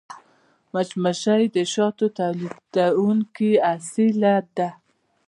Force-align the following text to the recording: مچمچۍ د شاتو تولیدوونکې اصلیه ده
مچمچۍ 0.73 1.43
د 1.55 1.57
شاتو 1.73 2.05
تولیدوونکې 2.17 3.51
اصلیه 3.73 4.35
ده 4.55 4.69